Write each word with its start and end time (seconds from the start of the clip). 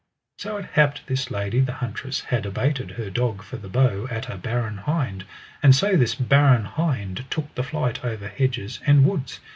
So 0.39 0.57
it 0.57 0.65
happed 0.73 1.01
this 1.05 1.29
lady 1.29 1.59
the 1.59 1.73
huntress 1.73 2.21
had 2.21 2.47
abated 2.47 2.89
her 2.89 3.11
dog 3.11 3.43
for 3.43 3.57
the 3.57 3.67
bow 3.69 4.07
at 4.09 4.29
a 4.33 4.35
barren 4.35 4.77
hind, 4.77 5.25
and 5.61 5.75
so 5.75 5.95
this 5.95 6.15
barren 6.15 6.65
hind 6.65 7.23
took 7.29 7.53
the 7.53 7.61
flight 7.61 8.03
over 8.03 8.27
hedges 8.27 8.79
and 8.87 9.05
woods. 9.05 9.39